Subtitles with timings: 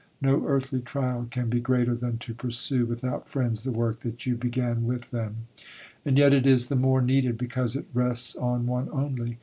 [0.19, 4.35] No earthly trial can be greater than to pursue without friends the work that you
[4.35, 5.45] began with them.
[6.03, 9.37] And yet it is the more needed because it rests on one only.